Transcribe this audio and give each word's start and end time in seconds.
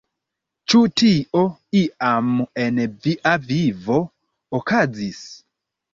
Ĉu 0.71 0.79
tio, 1.01 1.43
iam 1.81 2.31
en 2.63 2.81
via 3.05 3.37
vivo, 3.53 4.03
okazis? 4.61 5.25